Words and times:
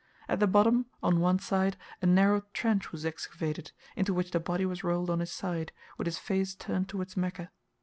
At 0.27 0.39
the 0.39 0.47
bottom 0.47 0.87
on 1.03 1.19
one 1.19 1.37
side 1.37 1.77
a 2.01 2.07
narrow 2.07 2.41
trench 2.53 2.91
was 2.91 3.05
excavated, 3.05 3.71
into 3.95 4.15
which 4.15 4.31
the 4.31 4.39
body 4.39 4.65
was 4.65 4.83
rolled 4.83 5.11
on 5.11 5.19
his 5.19 5.31
side, 5.31 5.71
with 5.99 6.07
his 6.07 6.17
face 6.17 6.55
turned 6.55 6.89
towards 6.89 7.15
Mecca. 7.15 7.51